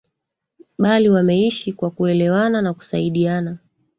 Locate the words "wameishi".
1.09-1.73